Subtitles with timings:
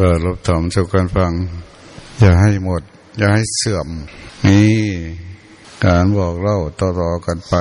[0.00, 1.32] เออรับถมสู่การฟัง
[2.20, 2.82] อย่าให้หมด
[3.18, 3.88] อย่าให้เสื่อม
[4.46, 4.78] นี่
[5.84, 7.54] การบอกเล่าต่อๆกันไป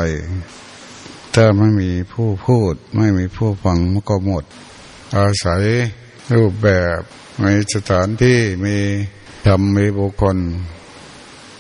[1.33, 4.43] ถ้าไม่มีผู้พูด ไม่มีผู้ฟังมันก็หมด
[5.17, 5.63] อาศัย
[6.33, 6.99] รูปแบบ
[7.43, 8.77] มีสถานที่มี
[9.47, 10.37] ธรรมมีบุคคล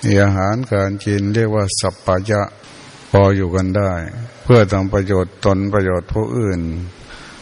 [0.03, 2.41] มีอาหารการกินเรียกว่าสัพพยะ
[3.11, 3.91] พออยู่กันได้
[4.43, 6.61] เพื่อทำประโยชน์ตนประโยชน์ผู้อื่น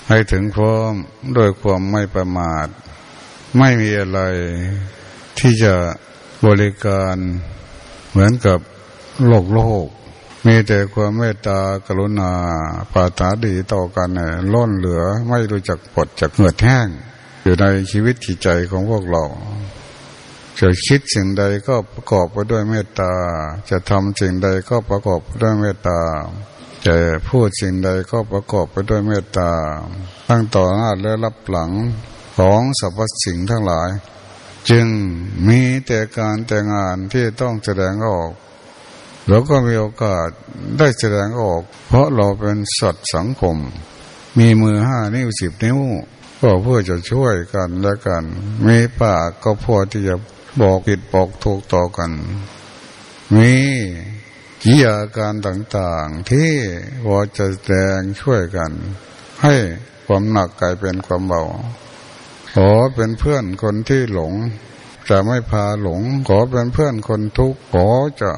[0.09, 0.93] ให้ถึงพร้อม
[1.35, 2.69] โดยความไม่ประมาท
[3.57, 4.19] ไม่มีอะไร
[5.39, 5.73] ที่จะ
[6.45, 7.15] บริการ
[8.11, 8.59] เหมือนกับ
[9.27, 9.87] โลกโลก
[10.45, 12.31] มีแต่ความเมตตากรุณา
[12.93, 16.87] ปาถาดีต่อกันเนี่ยล้นเหลือไม่รู้จักปลดจากเหงื่อแห้ง
[17.43, 19.23] อยู่ในชีวิตจิตใจของพวกเรา
[20.59, 23.11] จะคิดสิ่งใดก็ประกอบไปด้วยเมตตา
[23.69, 25.99] จะทำสิ่งใดก็ประกอบไปด้วยเมตตา
[26.85, 26.95] จะ
[27.29, 29.51] พูดสิ่งใดก็ประกอบไปด้วยเมตตา
[30.29, 31.71] ตั้งต่อหน้าและรับหลัง
[32.37, 33.89] ของสรรพสิ่งทั้งหลาย
[34.69, 34.87] จึง
[35.47, 38.31] มีแต่การแต่งานที่ต้องแสดงออก
[39.27, 40.29] เราก็มีโอกาส
[40.77, 43.57] ได้แสดงออก เพราะเราเป็นสัตว์สังคม
[44.37, 45.79] มีมือห้านิ้วสิบนิ้ว
[46.41, 48.23] ก็เพื่อจะช่วยกันและกัน
[48.65, 50.15] มีปากก็พอที่จะ
[50.61, 52.11] บอกผิดบอกถูกต่อกัน
[53.35, 53.53] มี
[54.63, 54.85] กิจ
[55.17, 56.51] การต่างๆที่
[57.05, 58.71] พอจะแสดงช่วยกัน
[59.43, 59.55] ให้
[60.05, 61.41] ความหนักกลายเป็นความเบา
[62.55, 64.33] ขอเป็นเพื่อนคนที่หลง
[65.09, 67.87] จะไม่พาหลง ขอเป็นเพื่อนคนทุกข์ขอ
[68.21, 68.31] จะ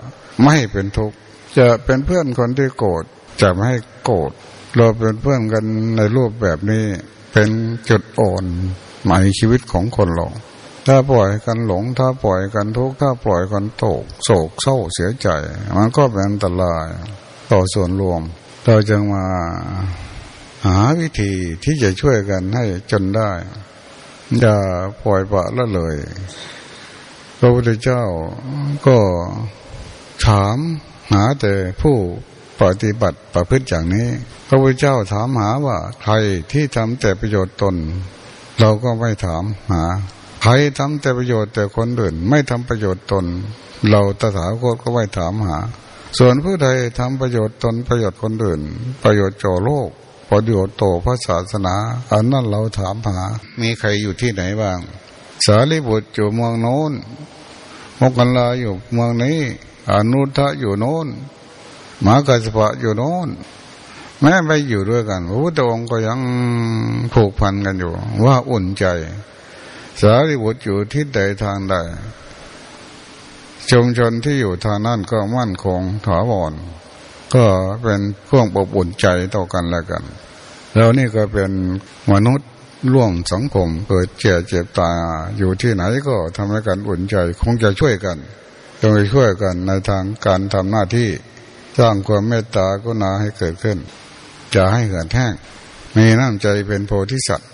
[0.43, 1.17] ไม่เป็นทุกข์
[1.57, 3.03] จะเป็นเพื่อนคนที่โกรธ
[3.41, 3.71] จะไม่
[4.05, 4.31] โกรธ
[4.75, 5.65] เราเป็นเพื่อนกัน
[5.97, 6.85] ในรูปแบบนี้
[7.33, 7.49] เป็น
[7.89, 8.43] จุดอ่อน
[9.05, 10.27] หมายชีวิตของคนเรา
[10.87, 15.27] ถ้าปล่อยกันหลง ถ้าปล่อยกันทุกข์ถ้าปล่อยกันโศกโศกเศร้าเสียใจ
[15.77, 16.87] มันก็เป็นอันตราย
[17.51, 18.21] ต่อส่วนรวม
[18.63, 19.25] เราจึงมา
[20.65, 23.31] หาวิธีที่จะช่วยกันให้จนได้
[24.39, 24.57] อย่า
[25.01, 25.95] ปล่อยปะละเลย
[27.39, 28.03] พระพุทธเจ้า
[28.87, 28.97] ก็
[30.25, 30.57] ถาม
[31.11, 31.95] หาแต่ผู้
[32.61, 34.07] ปฏิบัติประพฤติอย่างนี้
[34.47, 36.13] พระพุทธเจ้าถามหาว่าใคร
[36.51, 37.75] ที่ทำแต่ประโยชน์ตน
[38.59, 39.83] เราก็ไม่ถามหา
[40.43, 43.25] ใครทำแต่ประโยชน์แต่คนอื่น ไม่ทำประโยชน์ตน
[43.89, 45.57] เราตถาคตก็ไม่ถามหา
[46.17, 46.67] ส่วนผู้ใด
[46.99, 48.61] ทำประโยชน์ตนประโยชน์คนอื่น
[49.03, 49.89] ประโยชน์จ่อโลก
[50.29, 51.75] ประโยชน์ต่อพระศาสนา
[52.11, 53.19] อันนั้นเราถามหา
[53.61, 54.79] มีใครอยู่ที่ไหนบ้าง
[55.45, 56.91] สารีบุตรอยู่เมืองโน้น
[57.99, 59.39] มกันลาอยู่เมืองนี้
[59.93, 61.07] อนุทะอยู่โน้น
[62.01, 63.27] หมากัสปะอยู่โน้น
[64.21, 66.19] แม้ไปอยู่ด้วยกันพระพุทธองค์ก็ยัง
[67.13, 67.91] ผูกพันกันอยู่
[68.25, 68.85] ว่าอุ่นใจ
[70.01, 71.75] สารีบุตรอยู่ที่ใดทางใด
[73.69, 76.53] ชุมชนที่อยู่ทางนั้นก็มั่นคงถาวร
[77.35, 77.45] ก็
[77.83, 80.03] เป็นเครื่องอบอุ่นใจต่อกันแล้วกัน
[80.75, 81.51] แล้วนี่ก็เป็น
[82.13, 82.49] มนุษย์
[82.93, 84.95] ร่วมสังคมเกิดเจ็บเจ็บตาย
[85.37, 88.17] อยู่ที่ไหนก็ทำให้กันอุ่นใจ คงจะช่วยกัน
[88.79, 91.09] จงไปช่วยกันในทางการทำหน้าที่
[91.77, 93.77] สร้างความเมตตาก็นาให้เกิดขึ้น
[94.55, 95.33] จะให้เหือนแห้ง
[95.97, 97.51] มีน้ำใจเป็นโพธิสัตว์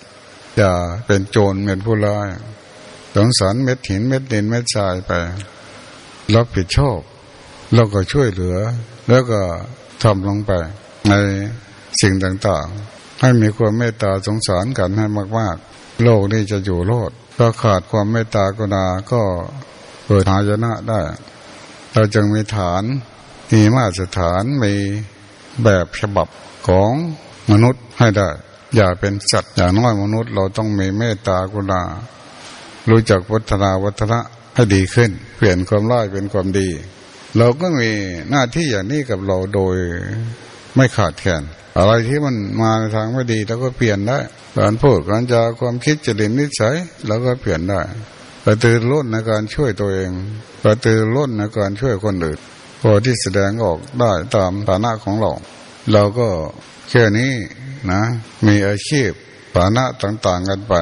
[0.59, 0.69] จะ
[1.06, 2.28] เป็นโจรเป็นผู้ร้าย
[3.16, 5.12] สงสารเม็ดหินเม็ดดินเม็ดทรายไป
[6.35, 7.00] รับผิดชอบ
[7.73, 8.57] แล้วก็ช่วยเหลือ
[9.09, 9.41] แล้วก็
[10.03, 10.52] ทำลงไป
[11.09, 11.14] ใน
[12.02, 15.06] สิ่งต่างๆ ให้มีความเมตตาสงสารกันให้
[15.38, 19.22] มากๆ โลกนี้จะอยู่รอดก็ขาดความเมตตากรุณาก็
[20.06, 21.02] เกิดหายนะได้
[21.94, 22.83] เราจึงมีฐาน
[23.51, 24.74] มีมาตรฐานมี
[25.63, 26.27] แบบฉบับ
[26.68, 26.92] ของ
[27.51, 28.30] มนุษย์ให้ได้
[28.75, 31.81] อย่าเป็นสัตว์อย่างน้อยมนุษย์ เราต้องมีเมตตากรุณา
[32.89, 34.19] รู้จักวัฒนาวัฒนะ
[34.56, 36.69] ให้ดีขึ้น เปลี่ยนความร้ายเป็นความดี
[37.38, 37.91] เราก็มี
[38.30, 39.75] หน้าที่อย่างนี้กับเราโดย
[40.75, 41.44] ไม่ขาดแคลน
[41.77, 44.18] อะไรที่มันมาในทางไม่ดีเราก็เปลี่ยนได้
[44.59, 46.75] การพูดการจาความคิดจริตนิสัย
[47.07, 47.81] เราก็เปลี่ยนได้
[48.45, 50.12] กระตือร้นในการช่วยตัวเอง
[50.63, 52.39] กระตือร้นในการช่วยคนอื่น
[52.81, 55.31] พอที่แสดงออกได้ตามฐานะของเรา
[55.91, 56.27] เราก็
[56.89, 57.31] แค่นี้
[57.91, 58.01] นะ
[58.45, 59.09] มีอาชีพ
[59.56, 60.74] ฐานะต่าง ๆ กันไป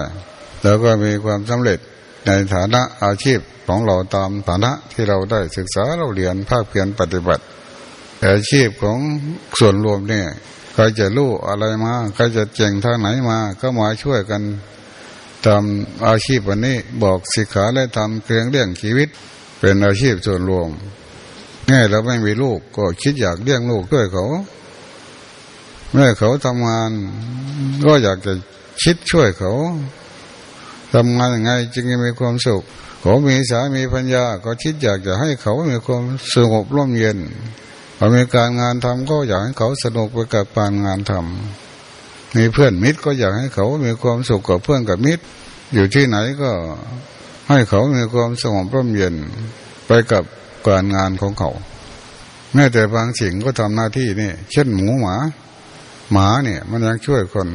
[0.64, 1.80] แล้วก็มีความสำเร็จ
[2.26, 7.44] ในฐานะอาชีพของเราตามฐานะที่เราได้ศึกษาเราเรียนภาคเพียรปฏิบัติ
[8.28, 8.98] อาชีพของ
[9.60, 10.28] ส่วนรวมเนี่ย
[10.74, 14.42] ใครจะรู้อะไรมาใครจะเจงทางไหนมา ก็มาช่วยกัน
[15.46, 19.10] ทำอาชีพวันนี้บอกสิกขาและทำเครื่องเลี้ยงชีวิต
[19.60, 20.70] เป็นอาชีพส่วนรวม
[21.70, 24.26] ง่ายเราไม่มีลูกก็คิดอยากเลี้ยงลูกด้วยเขา
[25.92, 26.92] เมื่อเขาทำงาน
[27.84, 28.34] ก็อยากจะ
[28.84, 29.52] คิดช่วยเขา
[30.94, 32.64] ทำงานยังไงจึงจะมีความสุข
[33.02, 36.04] เขามีสามีปัญญา ก็คิดอยากจะให้เขามีความ
[36.34, 37.18] สงบร่มเย็น
[37.98, 45.24] พอมีการงานทำก็อยากให้เขาสนุกไปกับการงานทำมีเพื่อนมิตรก็อยากให้เขามีความสุขกับเพื่อนกับมิตร
[45.74, 46.52] อยู่ที่ไหนก็
[47.50, 49.16] ให้เขามีความสงบร่มเย็น
[49.88, 50.24] ไปกับ
[50.68, 51.52] การงานของเขา
[52.54, 55.16] แม้แต่บางสิ่งก็ทำหน้าที่นี่ เช่นหมูหมา
[56.12, 57.48] หมาเนี่ย มันยังช่วยคน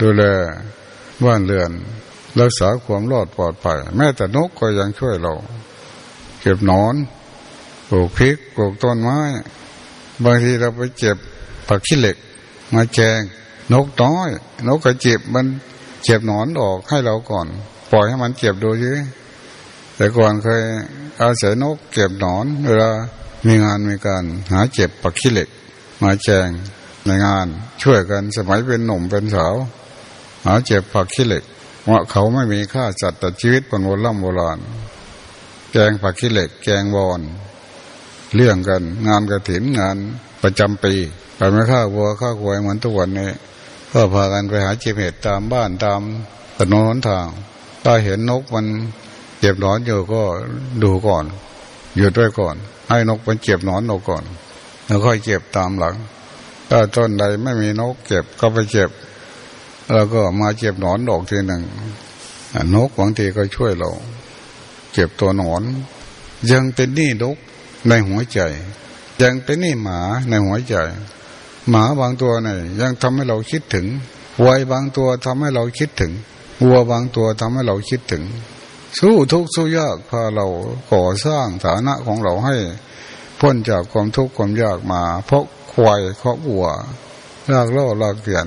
[0.00, 0.22] ดูแล
[1.24, 1.70] บ้านเรือน
[2.40, 5.34] รักษาความรอดปลอดภัยแม้แต่นกก็ยังช่วยเรา
[6.40, 6.94] เก็บนอน
[7.88, 9.18] ปลูกพริกปลูกต้นไม้
[10.24, 11.16] บางทีเราไปเจ็บ
[11.68, 12.16] ผักขี้เหล็ก
[12.74, 13.20] มาแจง
[13.72, 14.28] นกน้อย
[14.68, 15.46] นกกระเจ็บมัน
[16.04, 17.46] เจ็บหนอนออกให้เราก่อน
[17.90, 18.92] ปล่อยให้มันเจ็บดูสิ
[19.96, 20.62] แต่ก่อนเคย
[21.20, 22.90] อาศัยนกเก็บหนอน เวลา
[23.46, 25.48] มีงานมีการหาเจ็บปักขี้เหล็ก
[26.02, 26.48] มาแจง
[27.06, 27.46] ในงาน
[27.82, 29.54] ช่วยกันสมัยเป็นหนุ่มเป็นสาว
[30.44, 31.44] หาเจ็บปักขี้เหล็ก
[31.90, 34.58] ว่าเขาไม่มีค่าจัดแต่ชีวิตบนโบราณโบราณ
[35.72, 37.20] แกงปักขี้เหล็ก แกงบอน
[38.34, 39.96] เรื่องกัน งานกระถินงาน
[40.42, 40.94] ประจำปี
[41.36, 43.30] ไปไม่ค่าวัวค่าควายเหมือนทุกวันนี้
[43.92, 46.00] ก็พากันไปหาเจ็บเห็ดตามบ้านตาม
[46.58, 47.26] ถนนทาง
[47.84, 48.66] ถ้าเห็นนกมัน
[49.40, 50.22] เจ็บหนอนอยู่ก็
[50.82, 51.24] ดูก่อน
[51.96, 52.56] หยุดด้วยก่อน
[52.88, 54.24] ให้นกมันเจ็บหนอนนกก่อน
[54.86, 55.94] แล้วค่อยเจ็บตามหลัง
[56.70, 58.90] ถ้าต้นใดไม่มีนกเจ็บก็ไปเจ็บ
[59.94, 61.62] แล้วก็มาเจ็บหนอนดอกทีหนึ่ง
[62.74, 63.90] นกบางทีก็ช่วยเรา
[64.92, 65.62] เจ็บตัวหนอน
[66.50, 67.36] ยังเป็นนี่นก
[67.88, 68.40] ในหัวใจ
[69.22, 70.74] ยังเป็นนี่หมาในหัวใจ
[71.70, 73.86] หมาบางตัวเนี่ยยังทำให้เราคิดถึง
[74.46, 76.12] วัยบางตัวทำให้เราคิดถึง
[76.64, 78.24] วัวบางตัวทำให้เราคิดถึง
[78.98, 80.46] สู้ทุกข์สู้ยากพาเรา
[80.92, 82.56] ก่อสร้างฐานะของเราให้
[83.40, 86.66] พ้นจากความทุกข์ความยากมา เพราะควายเพราะวัว
[87.52, 88.46] ลากล่อลากเกลียน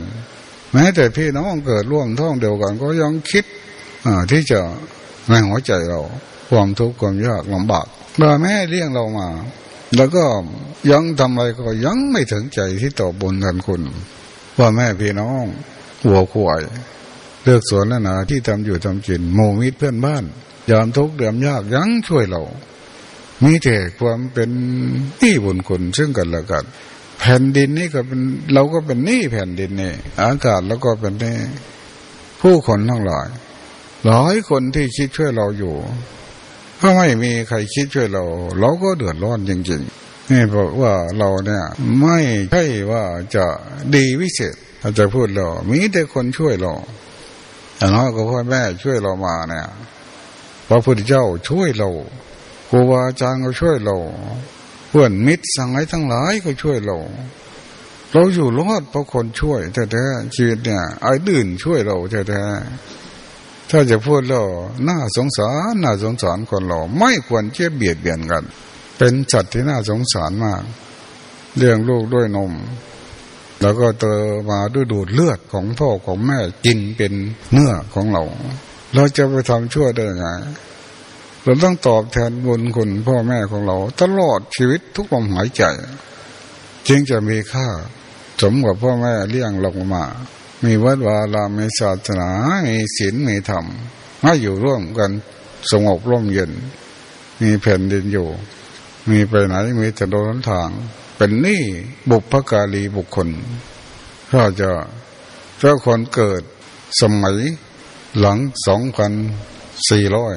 [0.73, 3.45] แม้แต่พี่น้องเกิดร่วมท้องเดียวกัน ก็ยังคิด
[4.31, 4.59] ที่จะ
[5.29, 6.01] ในหัวใจเรา
[6.49, 9.29] ความทุกข์ความยากลำบากเมื่อแม่เลี้ยงเรามา
[9.95, 10.23] แล้วก็
[10.91, 13.81] ยังทำอะไรก็ยังไม่ถึงใจที่ตอบบนทันคุณ
[14.59, 15.45] ว่าแม่พี่น้อง
[16.03, 16.61] หัวควาย
[17.43, 20.23] เลือกสวนแล้วนะที่ทำอยู่ทำกินโมมิตรเพื่อนบ้าน
[20.69, 22.41] ยามทุกข์เดือมยากยังช่วยเรา
[23.43, 24.49] มีแต่ความเป็น
[25.21, 26.65] นี่บุญคุณซึ่งกันและกัน
[27.19, 28.19] แผ่นดินนี่ก็เป็น
[28.53, 31.37] เราก็เป็นนี่แผ่นดินนี่อากาศแล้วก็เป็นนี่
[32.41, 33.27] ผู้คนทั้งหลาย
[34.05, 35.75] หลายคนที่คิดช่วยเราอยู่
[36.79, 38.23] ถ้าไม่มีใครคิดช่วยเรา
[38.59, 41.63] เราก็เดือดร้อนจริงๆนี่บอกว่าเราเนี่ย
[41.99, 42.19] ไม่
[42.51, 43.03] ใช่ว่า
[43.35, 43.45] จะ
[43.95, 46.73] ดีวิเศษอาจจะพูดเรา มีแต่คนช่วยเรา
[47.77, 49.67] อย่างน้อยก็พ่อแม่ช่วยเรามาเนี่ย
[50.67, 51.89] พระพุทธเจ้าช่วยเรา
[52.69, 53.95] ครูบาอาจารย์ก็ช่วยเรา
[54.89, 56.97] เพื่อนมิตรสังไห้ทั้งหลายก็ช่วยเรา
[58.13, 59.59] เราอยู่รอดเพราะคนช่วย
[59.91, 61.97] แท้ๆชีวิตเนี่ยไอ้ดื่นช่วยเรา
[62.29, 64.43] แท้ๆถ้าจะพูดเรา
[64.87, 68.43] น่าสงสารน่าสงสารคนเรา ไม่ควรเจ็บเบียดเบียนกัน
[68.97, 70.63] เป็นจัดที่น่าสงสารมาก
[71.57, 72.53] เลี้ยงลูกด้วยนม
[73.61, 77.13] แล้วก็เตอมาด้วยดูดเลือดของพ่อของแม่กินเป็น
[77.51, 78.23] เนื้อของเรา
[78.93, 80.27] เราจะไปทำชั่วได้ยังไง
[81.43, 85.63] เราต้องตอบแทนบุญคุณพ่อแม่ของเรา ตลอดชีวิตทุกลมหายใจ
[86.87, 87.67] จึงจะมีค่า
[88.41, 90.03] สมกับพ่อแม่เลี้ยงเรามา
[90.63, 92.29] มีวัดวาลามีศาสนา
[92.67, 93.65] มีศีลมีธรรม
[94.21, 95.11] ให้อยู่ร่วมกัน
[95.71, 96.51] สงบร่มเย็น
[97.41, 98.27] มีแผ่นดินอยู่
[99.09, 100.69] มีไปไหนมีแต่โดนทาง
[101.15, 101.61] เป็นนี้
[102.09, 103.29] บุพการีบุคคล
[104.31, 104.69] ถ้าจะ
[105.57, 106.41] เจ้าคนเกิด
[107.01, 107.37] สมัย
[108.19, 109.11] หลังสองพัน
[109.89, 110.35] สี่ร้อย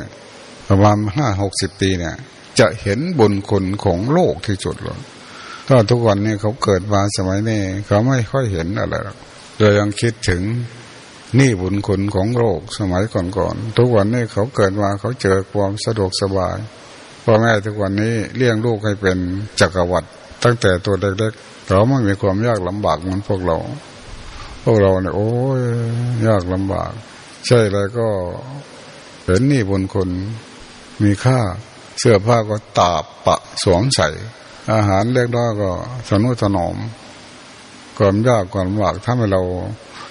[0.73, 2.15] ประมาณห้าหกสิบปีเนี่ย
[2.59, 5.01] จะเห็นบุญคุณของโลกที่สุดเลย
[5.69, 9.17] ถ้าทุกวันนี้เขาเกิดมาสมัยนี้ เขาไม่ค่อยเห็นอะไรหรอก
[9.59, 10.43] โดยยังคิดถึง
[11.39, 16.57] นี่บุญคุณของโลกสมัยก่อนๆทุกวันนี้เขาเกิดมาเขาเจอความสะดวกสบาย
[17.25, 19.19] พ่อแม่ทุกวันนี้เลี้ยงลูกให้เป็น
[19.61, 20.09] จักรวรรดิ
[20.45, 23.57] ตั้งแต่ตัวเล็กๆเขาไม่มีความยากลำบากเหมือนพวกเรา
[24.65, 25.61] พวกเราเนี่ยโอ้ย
[26.27, 26.93] ยากลำบาก
[27.47, 28.09] ใช่เลยก็
[29.25, 30.09] เห็นนี่บนคน
[31.03, 31.39] มีค่า
[31.99, 34.09] เสื้อผ้าก็ตาบปะสวมใส่
[34.73, 35.71] อาหารเล็กน้อยก็
[36.09, 36.77] สนุถนอม
[37.99, 39.43] ความยากความลำบากทำให้เรา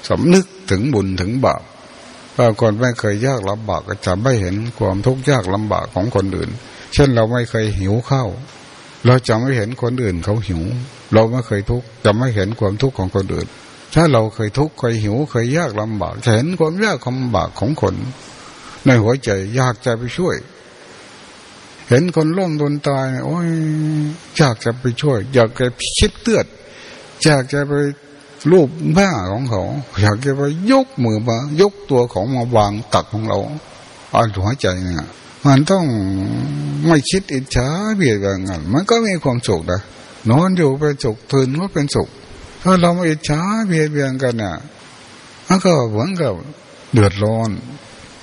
[0.09, 1.61] สำนึกถึงบุญถึงบาป
[2.35, 6.49] ถ้าคนไม่เคยยากลำบากก็จะไม่เห็นความทุกข์ยากลำบากของคนอื่น
[6.93, 8.29] เช่นเราไม่เคยหิวข้าว
[9.05, 10.61] เราจะไม่เห็นคนอื่นเขาหิว
[11.13, 13.47] เราไม่เคยทุกข์จะไม่เห็นความทุกข์ของคนอื่น
[13.93, 17.95] ถ้าเราเคยทุกข์เคยหิวเคยยากลำบากจะเห็นความยากลำบากของคน
[18.85, 20.35] ในหัวใจอยากจะไปช่วย
[21.91, 23.47] เห็นคนล้มโดนตายโอ้ย
[24.37, 25.65] อยากจะไปช่วย อยากจะ
[25.97, 26.45] ชิดเตือด
[27.23, 27.73] อยากจะไป
[28.51, 29.61] รูปบ้าของเขา
[30.01, 33.37] อยากจะไปยกมือมายกตัวของมาวางตักของเรา
[34.15, 35.05] อันหัวใจเนี่ย
[35.45, 35.85] มันต้อง
[36.87, 39.81] ไม่คิดอิจฉาเบียดเบียนกันมันก็มีความสุขนะ
[40.29, 42.07] นอนอยู่เป็นสุขตื่นก็เป็นสุข
[42.63, 44.55] ถ้าเราไม่อิจฉาเบียดเบียนกันเนี่ย
[45.47, 46.33] มันก็เหมือนกับ
[46.93, 47.49] เดือดร้อน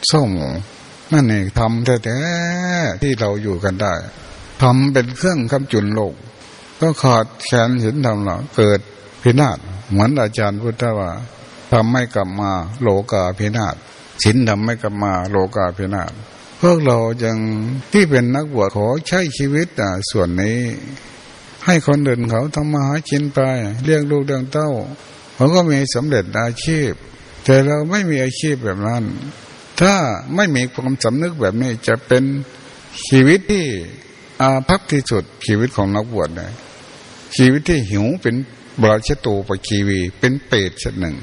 [0.06, 0.54] เศร้าหมอง
[1.12, 3.94] นั่นเองทำแท้ๆที่เราอยู่กันได้
[4.62, 6.14] ทำเป็นเครื่องคำจุนโลก
[6.80, 8.80] ก็ขาดแขนเห็นทำเราเกิด
[9.22, 9.58] พินาศ
[9.90, 11.10] เหมือนอาจารย์พุทธว่า
[11.72, 13.76] ทำไม่กลับมาโลกาพินาศ
[14.22, 16.12] สินทำไม่กลับมาโลกาพินาศ
[16.60, 17.38] พวกเรายัง
[17.92, 20.58] ที่เป็นนักบวชขอใช้ชีวิตอะส่วนนี้
[21.66, 23.38] ให้คนอื่นเขาทำมาหากินไป
[23.84, 24.70] เลี้ยงลูกเลี้ยงเต้า
[25.34, 26.90] เขาก็มีสำเร็จอาชีพ
[27.44, 29.04] แต่เราไม่มีอาชีพแบบนั้น
[29.80, 29.94] ถ้า
[30.34, 32.24] ไม่มีความสำนึกแบบนี้จะเป็น
[33.08, 33.66] ชีวิตที่
[34.40, 36.52] อาภัพที่สุดชีวิตของนักบวชเลย
[37.36, 38.34] ชีวิตที่หิวเป็น
[38.80, 41.16] บราชตูปชีวี เป็นเปรตชนหนึ่ง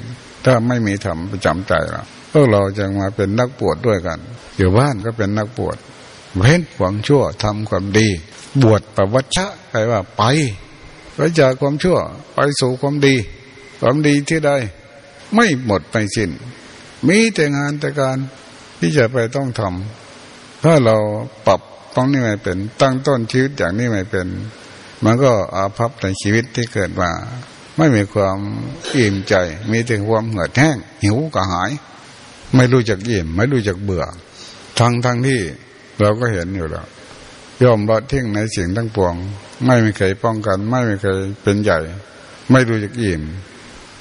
[0.45, 4.19] ถ้าไม่มีธรรมประจำใจเราพวกเราจะมาเป็นนักบวชดด้วยกัน
[4.57, 5.77] อยู่บ้านก็เป็นนักบวช
[6.35, 8.07] เว้นหวังชั่วทำความดี
[8.63, 10.23] บวชประวัชะแปลว่าไป
[11.15, 11.97] ไปจากความชั่ว
[12.33, 13.15] ไปสู่ความดี
[13.81, 14.51] ความดีที่ใด
[15.35, 16.29] ไม่หมดไปสิ้น
[17.07, 18.17] มีแต่งานแต่การ
[18.79, 20.95] ที่จะไปต้องทำถ้าเรา
[21.47, 21.61] ปรับ
[21.95, 24.27] ต้องนี่ไม่เป็น ตั้งต้นชีวิตอย่างนี้ไม่เป็น
[25.03, 27.11] มันก็อาภัพในชีวิตที่เกิดมา
[27.77, 28.37] ไม่มีความ
[28.95, 29.35] อิ่มใจ
[29.71, 31.71] มีแต่ความเหือดแห้ง หิวกระหาย
[32.55, 34.03] ไม่รู้จักอิ่มไม่รู้จักเบื่อ
[34.79, 35.41] ทั้งทั้งที่
[35.99, 36.85] เราก็เห็นอยู่แล้ว
[37.63, 39.15] ยอมละทิ้งในสิ่งทั้งปวง
[39.65, 41.09] ไม่มีใครป้องกัน ไม่มีใคร
[41.43, 41.77] เป็นใหญ่
[42.51, 43.21] ไม่รู้จักอิ่ม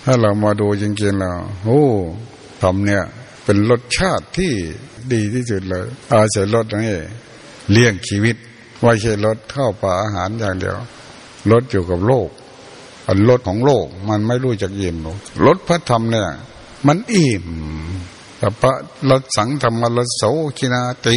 [0.04, 1.83] ถ้าเรามาดูจริงๆแล้วโอ้
[2.62, 3.04] ทำเนี่ย
[3.44, 4.52] เป็นรสชาติที่
[5.12, 6.96] ดีที่สุดเลย อาศัยรสนี้
[7.72, 8.36] เลี้ยงชีวิต
[8.80, 10.78] ไม่ใช่ลดข้าวปลาอาหารอย่างเดียว
[11.50, 12.28] ลดอยู่กับโลก
[13.08, 16.28] อันลดของโลกมันไม่รู้จักอิ่มหรอกลดพระธรรมเนี่ย
[16.86, 17.46] มันอิ่ม
[18.38, 18.72] แต่พระ
[19.10, 20.22] ลดสังธรรมลดโส
[20.58, 21.16] กินาติ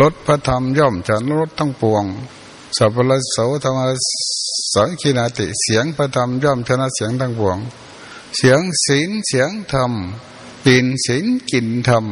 [0.00, 2.04] ลดพระธรรมย่อมจะลดทั้งปวง
[2.76, 3.78] สัพพลโสธรรม
[4.74, 7.58] สังกินาติเสียงพระธรรมย่อมชนะเสียงทั้งปวง
[8.36, 9.92] เสียงศีลเสียงธรรม
[10.64, 12.04] กลิ่นศีลกลิ่นธรรม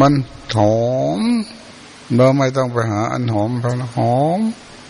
[0.00, 0.14] มัน
[0.56, 0.84] หอ
[1.18, 1.20] ม
[2.16, 4.40] เราไม่ต้องไปหาอันหอมเพราะหอม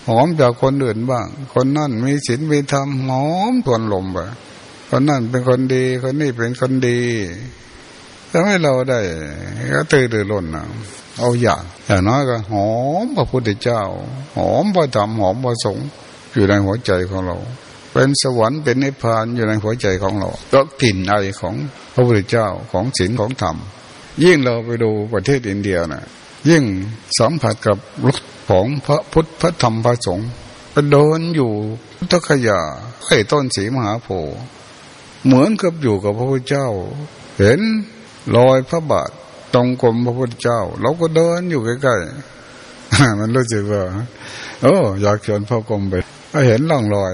[0.09, 4.19] หอมจากคนอื่นบ้าง คนนั่นมีศีลมีธรรมหอมทวนลมไป
[4.91, 7.01] คนนั่นเป็นคนดี คนนี้เป็นคนดี
[8.31, 9.01] ทำให้เราได้
[9.75, 10.65] ก็ตื่นรือร้นนะ
[11.19, 12.71] เอาอย่างอย่างน้อยก็หอ
[13.05, 13.83] มพระพุทธเจ้า
[14.37, 15.87] หอมพระธรรมหอมพระสงฆ์
[16.35, 17.37] อยู่ในหัวใจของเรา
[17.95, 21.55] เป็นสวรรค์เป็นนิพพานอยู่ในหัวใจของเราก็กลิ่นไอของ
[21.95, 23.57] พระพุทธเจ้าของศีลของธรรม
[24.23, 26.05] ยิ่งเราไปดูประเทศอินเดียนะ่ะ
[26.49, 26.65] ยิ่ง
[27.19, 28.19] สัมผัสกับรถ
[28.51, 30.29] ของพระพุทธพระธรรมพระสงฆ์
[30.73, 31.53] ไปเดินอยู่
[31.97, 32.61] พุทธคยา
[33.07, 34.37] ไอ้ต้นสีมหาโพธิ์
[35.25, 36.69] เหมือนกับอยู่กับพระพุทธเจ้า
[37.39, 37.61] เห็น
[38.37, 39.11] รอยพระบาท
[39.55, 43.83] ตรงกรมพระพุทธเจ้า เราก็เดินอยู่ใกล้ๆมันรู้สึกว่า
[44.63, 45.95] โอ้อยากเชิญพ่อกรมไป
[46.33, 47.13] ก็เห็นร่องรอย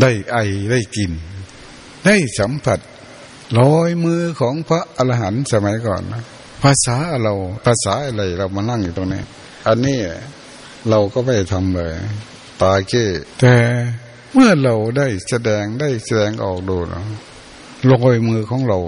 [0.00, 0.36] ได้ไอ
[0.70, 1.12] ได้กิน
[2.04, 2.80] ได้สัมผัส
[3.58, 6.22] รอยมือของพระอรหันต์สมัยก่อนนะ
[6.62, 9.22] ภาษาเราภาษาอะไรเรามานั่งอยู่ตรงนี้
[9.66, 9.98] อันนี้
[10.88, 11.92] เราก็ไม่ทำเลย
[12.62, 13.04] ตายเก้
[13.40, 13.56] แต่
[14.32, 17.02] เมื่อเราได้แสดงได้แสดงออกดูนะ
[17.92, 18.78] ลอยมือของเรา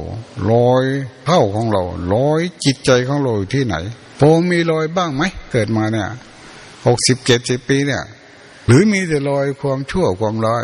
[0.50, 0.84] ลอย
[1.24, 1.82] เท้าของเรา
[2.14, 3.76] ลอยจิตใจของเราที่ไหน
[4.18, 6.08] พอมีรอยบ้างไหมเกิดมาเนี่ย
[6.86, 8.02] หกสิบเจ็ดสิบปีเนี่ย
[8.72, 10.62] รือมีแต่รอยความชั่วความร้าย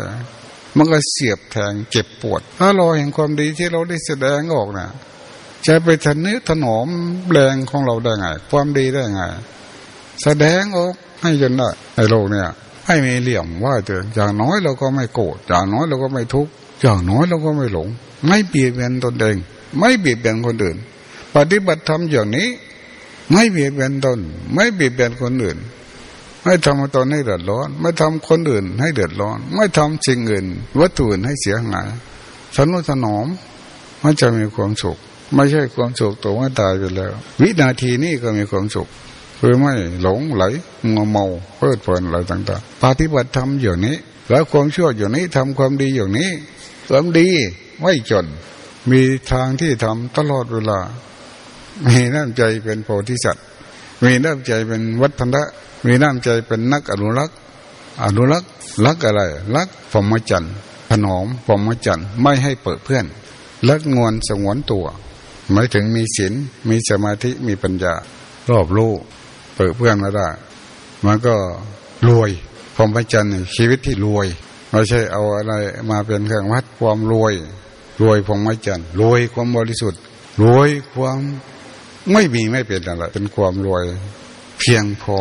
[0.77, 4.89] มันก็เสียบแทงเจ็บปวด ถ้ารอยแห่งความดีที่เราได้แสดงออกนี่ย
[5.67, 6.87] จะไปทนุถนอม
[7.31, 9.21] แรงของเราได้ไง ความดีได้ไง
[10.23, 12.47] แสดงออกให้จนได้ในโลกเนี่ย
[12.87, 16.51] ให้มีเหลี่ยมว่าเถอะอย่างน้อยเราก็ไม่โกรธอย่างน้อยเราก็ไม่ทุกข์
[16.81, 17.87] อย่างน้อยเราก็ไม่หลง
[18.25, 19.37] ไม่เบียดเบียนตนเอง
[19.77, 20.77] ไม่เบียดเบียนคนอื่น
[21.35, 22.47] ปฏิบัติธรรมอย่างนี้
[23.31, 24.19] ไม่เบียดเบียนตน
[24.53, 25.57] ไม่เบียดเบียนคนอื่น
[26.43, 30.45] ไม่ทำตนให้เดือดร้อน ไม่ทำคนอื่นให้เดือดร้อน ไม่ทำสิ่งอื่น
[30.79, 31.87] วัตถุอื่นให้เสียหาย
[32.55, 33.27] สนุถนอม
[34.03, 34.97] มันจะมีความสุข
[35.35, 38.87] ไม่ใช่ความสุขตัวไม่ตายไปแล้ว วินาทีนี้ก็มีความสุข
[39.39, 40.43] คือไม่หลงไหล
[40.95, 43.97] งเมาเพลิดเพลินอะไรต่างๆปฏิบัติธรรมอย่างนี้
[44.29, 46.29] แล้วความชั่วอย่างนี้ทำความดีอย่างนี้
[46.89, 47.29] ความดี
[47.81, 48.25] ไม่จน
[48.91, 50.79] มีทางที่ทำตลอดเวลา
[51.87, 53.45] มีน้ำใจเป็นโพธิสัตว์
[54.03, 55.41] มีน้ำใจเป็นวัฒนะ
[55.85, 57.37] มีน้ำใจเป็นนักอนุรักษ์
[58.03, 58.51] อนุรักษ์
[58.85, 59.21] รักอะไร
[59.55, 60.53] รักพรหมจรรย์
[60.89, 63.05] ถนอมพรหมจรรย์ไม่ให้เปิดเพื่อน
[63.67, 64.85] รักงวนสงวนตัว
[65.51, 66.33] หมายถึงมีศีล
[66.69, 67.93] มีสมาธิมีปัญญา
[68.49, 68.91] รอบรู้
[69.55, 70.27] เปิดเพื่อนมาได้
[71.05, 71.35] มันก็
[72.07, 72.29] รวย
[72.75, 74.27] พรหมจรรย์ชีวิตที่รวย
[74.69, 75.53] ไม่ใช่เอาอะไร
[75.89, 77.33] มาเป็นเครื่องวัดความรวย
[78.01, 80.01] รวยพรหมจรรย์รวยความบริสุทธิ์
[80.43, 81.19] รวยความ
[82.13, 83.83] ไม่มีไม่เป็นอะไร เป็นความรวย
[84.59, 85.19] เพียงพอ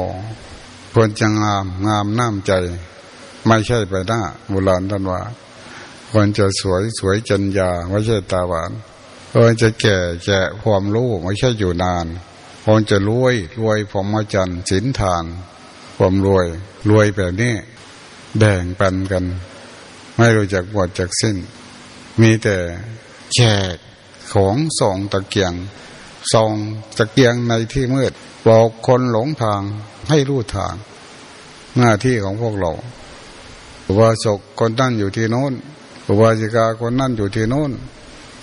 [0.93, 2.53] ควรจะงามงามน้ำใจ
[3.47, 5.21] ไม่ใช่ไปหน้าโบราณท่านว่า
[6.11, 8.71] ควรจะสวยสวยจัญญาไม่ใช่ตาหวาน
[9.33, 12.07] ควรจะแก่แก่ความรู้ไม่ใช่อยู่นาน
[12.65, 15.25] ควรจะรวยรวยพรหมจรรย์สินทาน
[15.97, 16.47] ความรวย
[16.91, 17.55] รวยแบบนี้
[18.39, 19.25] แบ่งปันกัน
[20.17, 21.37] ไม่รู้จักหมดจากสิ้น
[22.21, 22.57] มีแต่
[23.35, 23.41] แจ
[23.73, 23.75] ก
[24.33, 25.53] ของส่องตะเกียง
[26.33, 26.53] ส่อง
[26.97, 28.13] ตะเกียงในที่มืด
[28.47, 29.63] บอกคนหลงทาง
[30.09, 30.75] ให้รู้ทาง
[31.79, 32.73] หน้าที่ของพวกเรา
[33.87, 35.53] อุบาสกคนนั่นอยู่ที่โน้น
[36.09, 37.71] อุบาสิกาคนนั่นอยู่ที่โน้น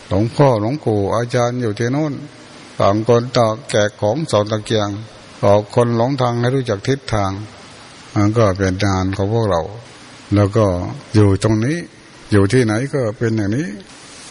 [0.07, 2.13] หลวงพ่อหลวงปู่อาจารย์อยู่ที่โน้น
[2.79, 4.89] ต่างคนต่างแกะของสอนตะเกียง
[5.43, 7.31] บอกคนหลงทางให้รู้จักทิศทาง
[8.13, 9.61] มันก็เป็นงานของพวกเรา
[10.35, 10.65] แล้วก็
[11.15, 11.77] อยู่ตรงนี้
[12.31, 13.67] อยู่ที่ไหนก็เป็นอย่างนี้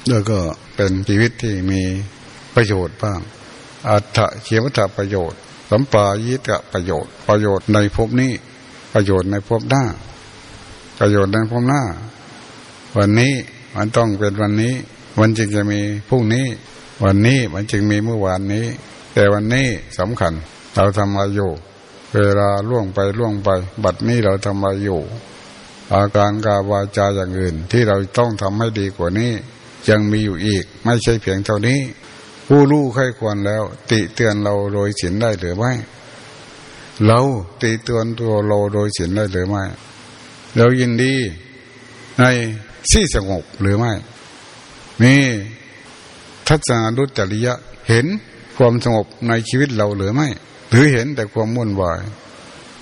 [0.08, 0.38] แล้วก็
[0.75, 1.82] เป็นชีวิตที่มี
[2.54, 3.20] ประโยชน์บ้าง
[3.88, 5.38] อัตถะเขียวัตประโยชน์
[5.70, 8.32] สัมปายิตะประโยชน์ ประโยชน์ในภพนี้
[8.92, 9.84] ประโยชน์ในภพหน้า
[10.98, 11.82] ประโยชน์ในภพหน้า
[12.96, 13.34] วันนี้
[13.76, 14.74] มันต้องเป็นวันนี้
[15.18, 16.46] วันจึงจะมีพรุ่งนี้
[17.04, 18.66] วันนี้มันจึงมีเมื่อวานนี้
[19.12, 19.66] แต่วันนี้
[19.98, 20.32] สำคัญ
[20.74, 21.50] เราทำอะไรอยู่
[22.12, 23.48] เวลาล่วงไปล่วงไป
[23.84, 25.00] บัดนี้เราทำอะไรอยู่
[25.94, 29.32] อาการกาวาจาอย่างอื่นที่เราต้องทำให้ดีกว่านี้
[29.88, 31.80] ยังมีอยู่อีก ไม่ใช่เพียงเท่านี้
[32.46, 35.72] ผู้รู้ใครควรแล้ว ติเตือนเราโดยศีลได้หรือไม่
[37.06, 37.18] เรา
[37.62, 39.62] ติเตือนตัวเราโดยศีลได้หรือไม่
[40.56, 41.14] เรายินดี
[42.18, 42.24] ใน
[42.90, 43.92] ที่สงบหรือไม่
[45.02, 45.22] นี่
[46.48, 47.54] ทัศนาดุจริยะ
[47.88, 48.07] เห็น
[48.57, 50.28] ความสงบในชีวิตเราหรือไม่
[50.70, 52.00] หรือเห็นแต่ความมุ่นวาย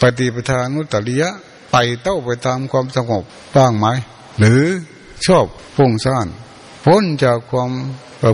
[0.01, 1.31] ปฏิปทานุตริยะ
[1.71, 3.87] ไปเต้าไปตามความสงบบ้างไหม
[4.39, 4.63] หรือ
[5.27, 5.47] ชอบ
[5.77, 6.29] พุ่งซ่าน
[6.85, 7.71] พ้นจากความ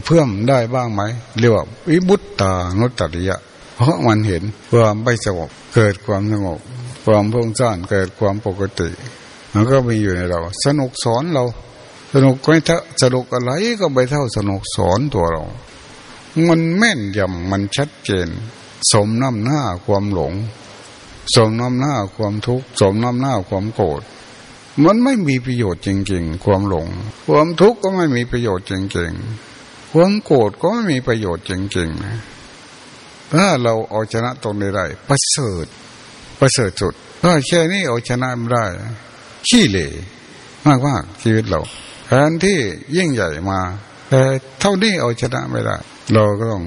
[0.06, 1.02] เพิ่มได้บ้างไหม
[1.38, 3.38] เรียกว่าวิบุตตานุตติยะ
[3.76, 6.60] เพราะมันเห็นความไม่สงบเกิดความสงบ
[7.04, 8.90] ความพุ่งซ่านเกิดความปกติ
[9.52, 11.44] มันก็มีอยู่ในเรา สนุกสอนเรา
[12.14, 15.44] สนุกไม่เท่าสนุกอะไรก็ไม่เท่าสนุกสอนตัวเรา
[16.46, 18.28] มันแม่นยำมันชัดเจน
[18.92, 20.32] สมน้ำหน้าความหลง
[21.34, 24.02] สมน้ำหน้าความทุกข์สมน้ำหน้าความโกรธ
[24.84, 26.86] มันไม่มีประโยชน์จริง ๆ ความหลง
[27.28, 29.57] ความทุกข์ก็ไม่มีประโยชน์จริง ๆ
[29.92, 32.18] ความโกรธก็ไม่มีประโยชน์จริงๆนะ
[33.34, 35.66] ถ้าเราเอาชนะตรงนี้ได้ประเสริฐ
[36.38, 38.64] ประเสริฐสุดถ้าแค่นี้เอาชนะไม่ได้
[39.48, 39.86] ขี้เหร่
[40.66, 41.60] มากมากชีวิตเรา
[42.06, 42.58] แทนที่
[42.96, 43.60] ยิ่งใหญ่มา
[44.08, 44.22] แต่
[44.60, 45.76] เท่านี้เอาชนะไม่ได้
[46.12, 46.64] เราก็ต้อง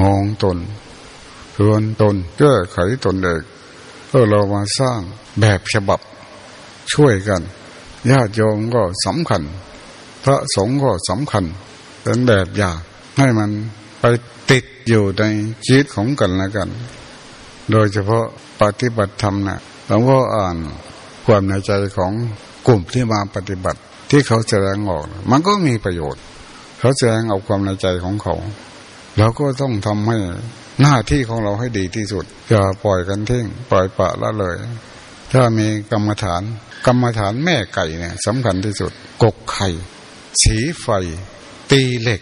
[0.00, 0.58] มองตน
[1.54, 3.42] เตือนตนแก้ไขตนเอง
[4.08, 5.00] เพื่อเรามาสร้าง
[5.40, 6.00] แบบฉบับ
[6.92, 7.42] ช่วยกัน
[8.10, 9.42] ญาติโยมก็สำคัญ
[10.24, 11.44] พระสงฆ์ก็สำคัญ
[12.02, 12.76] เป็นแบบอย่าง
[13.18, 13.50] ให้มัน
[14.00, 14.04] ไป
[14.50, 15.24] ติดอยู่ใน
[15.66, 16.68] ชีวิตของกันและกัน
[17.70, 18.24] โดยเฉพาะ
[18.60, 20.56] ปฏิบัติธรรมนะหลวงพ่ออ่าน
[21.26, 22.12] ความในใจของ
[22.66, 26.22] กลุ่มที่มาปฏิบัติที่เขาแสดงออก มันก็มีประโยชน์
[26.78, 28.34] เขาแสดงเอาความในใจของเขา
[29.18, 30.18] เราก็ต้องทำให้
[30.82, 34.56] หน้าที่ของเราให้ดีที่สุดอย่าปล่อยกันทิ้งปล่อยปะละเลย
[35.32, 36.42] ถ้ามีกรรมฐาน
[36.86, 39.68] กรรมฐานแม่ไก่เนี่ยสำคัญที่สุด กกไข่
[40.42, 40.88] สีไฟ
[41.72, 42.20] ตีเหล็ก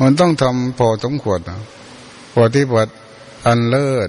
[0.00, 1.60] มันต้องทำพอสมควรนะ
[2.38, 2.92] ปฏิบัติ
[3.46, 4.08] อันเลิศ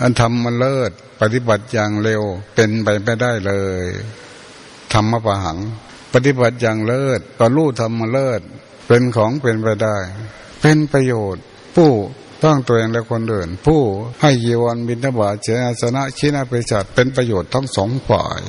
[0.00, 2.22] อันทำมันเลิศ ปฏิบัติอย่างเร็ว
[2.54, 3.84] เป็นไปไม่ได้เลย
[4.92, 5.58] ธรรมะปะหัง
[6.14, 8.40] ปฏิบัติอย่างเลิศก็รู้ธรรมมาเลิศ
[8.86, 9.96] เป็นของเป็นไปได้
[10.60, 11.44] เป็นประโยชน์
[11.76, 11.90] ผู้
[12.42, 13.80] ต้องตัวเองและคนอื่น ผู้
[14.20, 18.40] ให้ยีวันบินทบาทเจนาสนะชินาเปจัดเป็นประโยชน์ทั้งสองฝ่าย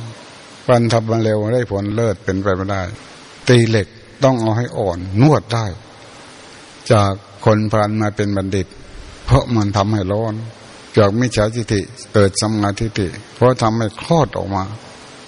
[0.68, 2.82] วันทำมันเร็วได้ผลเลิศเป็นไปไม่ได้
[3.50, 3.88] ตีเหล็ก
[4.24, 5.66] ต้องเอาให้อ่อนนวดได้
[6.92, 7.14] จาก
[7.46, 8.68] คนพันมาเป็นบัณฑิต
[9.26, 10.34] เพราะมันทำให้ร้อน
[10.98, 11.82] จากมิจฉาทิฏฐิ
[12.14, 14.64] เกิดสมาธิฏฐิเพราะทำให้คลอดออกมา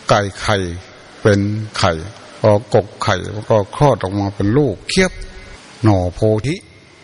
[0.10, 0.58] ไก่ไข่
[1.21, 1.39] เป็น
[1.77, 1.91] ไข่
[2.41, 3.15] พอกกไข่
[3.49, 5.12] ก็คลอดออกมาเป็นลูกเคียบ
[5.84, 6.56] หน่อโพธิ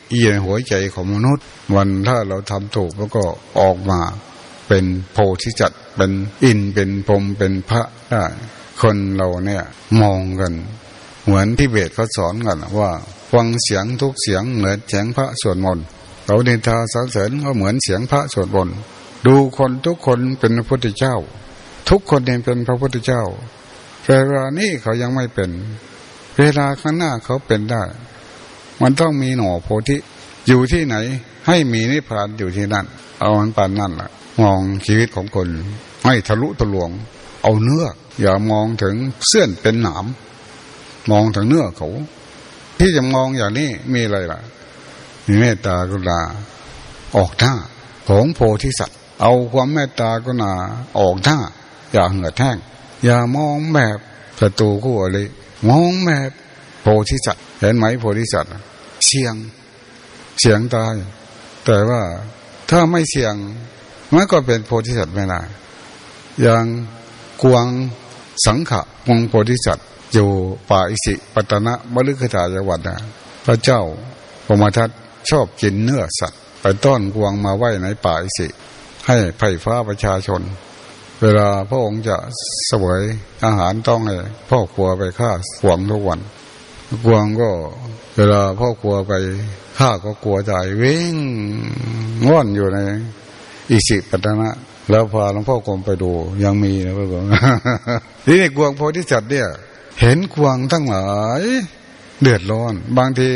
[0.09, 3.23] เอียหัวใจของมนุษย์ วันถ้าเราทำถูกแล้วก็
[3.59, 3.99] ออกมา
[4.67, 6.11] เป็นโพธิจัตเป็น
[6.43, 8.23] อินเป็นพรมเป็นพระได้
[8.81, 9.63] คนเราเนี่ย
[10.01, 10.53] มองกัน
[11.25, 12.91] เหมือนที่เบสเขาสอนกันว่า
[13.31, 15.85] ฟังเสียงทุกเสียงเหมือนเสียงพระสวดมนต์
[16.25, 18.75] เขาเนินทาสรรเสริญก็เหมือนเสียงพระสวดบนต์
[19.25, 21.15] ดูคนทุกคนเป็นพระพุทธเจ้า
[21.89, 23.23] ทุกคนเองเป็นพระพุทธเจ้า
[24.05, 25.49] เวลานี้เขายังไม่เป็น
[26.37, 27.83] เวลาข้างหน้าเขาเป็นได้
[28.81, 29.97] มันต้องมีหน่อโพธิ
[30.47, 30.95] อยู่ที่ไหน
[31.47, 32.85] ให้มีนิพพานอยู่ที่นั่น
[33.19, 34.09] เอามันปานนั่นแหละ
[34.41, 35.47] มองชีวิตของคน
[36.03, 36.89] ไม่ทะลุทะลวง
[37.43, 37.85] เอาเนื้อ
[38.21, 38.95] อย่ามองถึง
[39.27, 40.05] เสื่อนเป็นหนาม
[41.11, 41.89] มองถึงเนื้อเขา
[42.79, 44.39] ที่จะมองอย่างนี้มีอะไรล่ะ
[45.25, 46.19] มีเมตตากรุณา
[47.15, 47.53] ออกหน้า
[48.09, 50.53] ของโพธิสัตว์ เอาความเมตตากรุณา
[50.99, 51.37] ออกหน้า
[51.91, 52.57] อย่าเหือดแห้ง
[53.03, 53.97] อย่ามองแบบ
[54.39, 55.25] ศัตรูคู่อริ
[55.69, 56.31] มองแบบ
[56.81, 58.51] โพธิสัตว์เห็นไหมโพธิสัตว์
[59.05, 59.35] เสียง
[60.39, 60.95] เสียงตาย
[61.65, 62.01] แต่ว่า
[62.69, 63.35] ถ้าไม่เสียง
[64.13, 65.41] มันก็เป็นโพธิสัตว์ไม่ได้
[66.41, 66.65] อย่าง
[67.43, 67.65] กวง
[68.45, 70.29] สังขะวงโพธิสัตว์อยู่
[70.69, 72.95] ป่าอิสิปตนะมฤคตายวัดนะ
[73.45, 73.81] พระเจ้า
[74.45, 74.89] พมทัต
[75.29, 78.47] ชอบกินเนื้อสัตว์ ไปต้อนกวงมาไว้ในป่าอิสิ
[79.07, 80.41] ให้ไผ่ฟ้าประชาชน
[81.21, 82.17] เวลาพระองค์จะ
[82.69, 83.01] สวย
[83.45, 84.15] อาหารต้องให้
[84.49, 86.19] พ่อครัวไปฆ่าขวงทุกวัน
[87.05, 87.49] กวงก็
[88.15, 89.13] เวลาพ่อครัวไป
[89.77, 91.15] ฆ่าก็กลัวใจวิ่ง
[92.27, 92.79] ง่อนอยู่ใน
[93.71, 94.49] อิสิปตนะ
[94.89, 96.11] แล้วพาหลวงพ่อกรมไปดู
[96.43, 97.23] ยังมีนะพ่อกรม
[98.25, 99.47] ทีนี้กวงโพธิสัตว์เนี่ย
[100.01, 101.41] เห็นกวงทั้งหลาย
[102.21, 103.31] เดือดร้อน บางที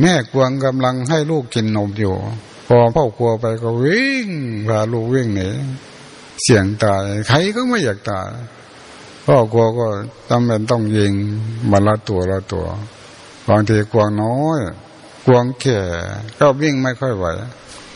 [0.00, 2.14] แม่กวงกำลังให้ลูกกินนมอยู่
[2.68, 4.28] พอพ่อครัวไปก็วิ่ง
[4.68, 5.48] พาลูกวิ่งหนี
[6.42, 8.30] เสี่ยงตาย ใครก็ไม่อยากตาย
[9.26, 9.86] พ่อกลัวก็
[10.28, 11.12] จำเป็นต้องยิง
[11.70, 12.66] มาละตัวละตัว
[13.48, 14.60] บางทีกวงน้อย
[15.26, 15.80] กวงแก่
[16.38, 17.26] ก็วิ่งไม่ค่อยไหว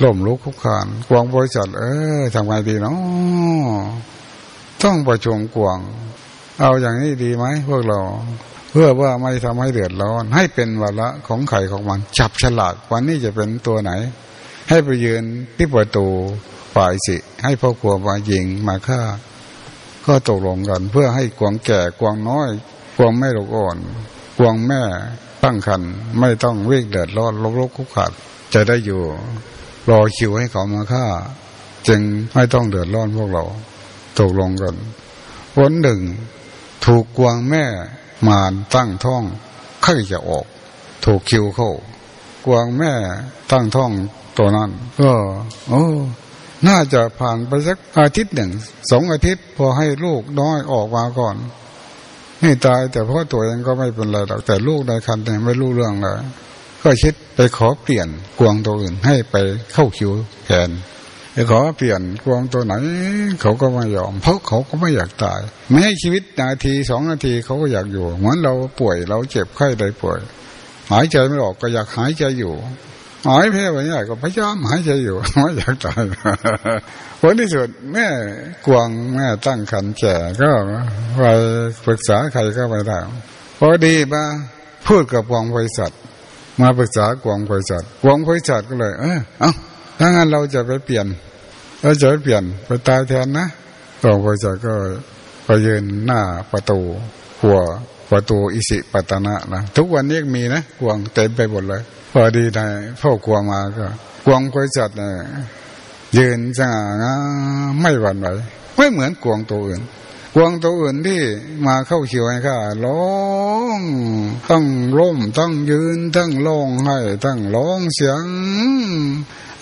[0.03, 1.83] ล่มลุกคุกคานกวางบริษัทเอ
[2.19, 2.97] อทำไงดีเนาะ
[4.83, 5.79] ต้องประชุมกวาง
[6.61, 8.01] เอาอย่างนี้ดีไหมพวกเรา
[8.71, 13.93] เพื่อว่าไม่ทำให้เดือดร้อน ให้เป็นวาระของไข่ของมัน จับฉลากวันนี้จะเป็นตัวไหน
[14.69, 15.23] ให้ไปยืน
[15.57, 16.07] ที่ประตู
[16.75, 19.03] ฝ่ายสิ ให้พ่อครัวมายิงมาฆ่า
[20.07, 22.49] ก็ตกลงกัน เพื่อให้กวางแก่กวางน้อย
[22.97, 23.77] กวางไม่ลูกอ่อน
[24.39, 24.83] กวางแม่
[25.45, 25.83] ตั้งคัน
[26.19, 28.13] ไม่ต้องวิ่งเดือดร้อนลกลกคุกขาด
[28.55, 29.03] จะได้อยู่
[29.91, 31.07] รอคิวให้เขามาฆ่า
[31.89, 32.01] จึง
[32.35, 33.45] ไม่ต้องเดือดร้อนพวกเรา
[34.19, 34.75] ตกลงกัน
[35.59, 36.01] วันหนึ่ง
[36.85, 37.65] ถูกกวางแม่
[38.27, 39.23] มานตั้งท้อง
[39.83, 40.47] ใครจะออก
[41.05, 41.71] ถูกคิวเข้า
[42.47, 42.93] กวางแม่
[43.53, 43.91] ตั้งท้อง
[44.39, 45.13] ตัวนั้น ก็
[45.69, 45.85] โอ้
[46.67, 48.51] น่าจะผ่านไปสักอาทิตย์หนึ่ง
[48.91, 51.37] สองอาทิตย์ พอให้ลูกน้อยออกมาก่อน
[52.43, 56.15] นี่ตายแต่พ่อตัวเองก็ไม่เป็นไรหรอกแต่ลูกในคันเนี่ยไม่รู้เรื่องเลย
[56.83, 59.37] ก็คิดไปขอเปลี่ยนกวงตัวอื่นให้ไป
[59.73, 60.13] เข้าคิว
[60.47, 60.71] แทน
[61.33, 62.75] ไปขอเปลี่ยนกวงตัวไหน
[63.41, 65.41] เขาก็ไม่ยอม เพราะเขาก็ไม่อยากตาย
[65.73, 70.19] แม้ชีวิตนาทีสองนาทีเขาก็อยากอยู่ เหมือนเราป่วยเราเจ็บไข้ได้ป่วย
[70.93, 72.55] หายใจไม่ออกก็อยากหายใจอยู่
[73.29, 76.03] หายแพ้ไปเนี่ยก็พยายามหายใจอยู่ไม่อยากตาย
[77.21, 78.07] ผลที่สุดแม่
[78.67, 80.51] กวงแม่ตั้งคันแก่ก็
[81.19, 81.25] ไป
[81.85, 82.99] ปรึกษาใครก็ไปได้
[83.59, 84.23] พอดีมา
[84.87, 85.93] พูดกับกวงบริษัท
[86.61, 89.51] มาปรึกษากวงบริษัทกวงบริษัทก็เลย เออเอา
[89.99, 91.07] ถ้างั้นเราจะไปเปลี่ยน
[91.83, 93.47] เราจะไปเปลี่ยนไปตายแทนนะ
[94.03, 94.73] กวงบริษัทก็
[95.45, 96.21] ไปยืนหน้า
[96.51, 96.79] ประตู
[97.41, 97.59] หัว
[98.11, 103.87] ประตูอิสิปตนะนะทุกวันนี้มีนะกวงเต็มไปหมดเลย พอดีนายพ่อกวงมาก็
[104.27, 105.13] กวงบริษัทเนี่ย
[106.17, 107.15] ยืนสง่างา
[107.81, 108.27] ไม่หวั่นไหว
[108.77, 109.81] ไม่เหมือนกวงตัวอื่น
[110.35, 111.21] กวงตัวอื่นที่
[111.67, 113.15] มาเข้าเขียวให้ข้าร้อ
[113.79, 113.81] ง
[114.51, 114.67] ตั้ง
[114.99, 118.25] ร่มตั้งยืนตั้งร้องให้ตั้งร้องเสียง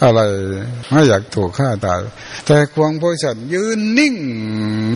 [0.02, 0.20] อะไร
[0.90, 2.00] ไม่อยากถูกฆ่าตาย
[2.46, 4.16] แต่กวงบริษัทยืนนิ่ง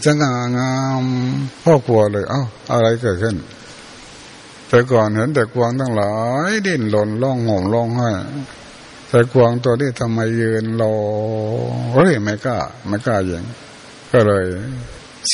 [0.05, 1.05] สง่างาม
[1.63, 3.37] พ่อกลัวเลยเอ้าอะไรเกิดขึ้น
[4.69, 6.15] แต่ก่อนเห็นแต่กวางทั้งหลา
[6.51, 8.11] ย ดิ้นหล่นร้องห่มร้องไห้
[9.09, 10.95] แต่กวางตัวนี้ทำไมยืนรอ
[11.93, 13.45] เฮ้ยไม่กล้าไม่กล้าอย่าง
[14.13, 14.47] ก็เลย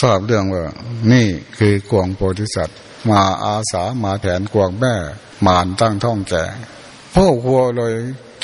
[0.00, 0.64] ทราบเรื่องว่า
[1.12, 1.26] นี่
[1.58, 2.78] คือกวงโพธิสัตว์
[3.10, 4.94] มาอาสามาแผนกวงแม่
[5.46, 6.44] มานตั้งท้องแก่
[7.14, 7.94] พ่อครัวเลย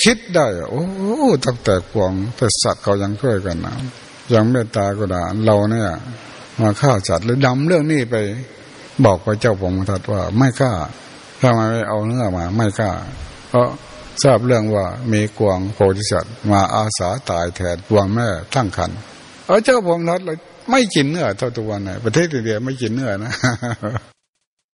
[0.03, 0.85] คิดได้ โอ้
[1.45, 3.77] ตั้งแต่กวงแต่สัตว์เขายังช่วยกันนะ
[4.33, 5.89] ยังเมตตาก็ได้เราเนี่ย
[6.61, 8.17] มาฆ่าสัตว์หรือดำเรื่องนี้ไป
[9.05, 10.73] บอกพระเจ้าผมทัดว่าไม่กล้า
[11.41, 12.93] ถ้ามไม่เอาเนื้อมา ไม่กล้า
[13.51, 13.69] เพราะ
[14.23, 18.91] ทราบเรื่องว่ามีกวงโพธิสัตว์มาอาสาตายแทนกวงแม่ตั้งคัน
[19.47, 20.39] เอาเจ้าผมทัดเลย
[20.71, 23.33] ไม่กินเนื้อเท่าตัววันไหนประเทศอินเดียไม่กินเนื้อนะ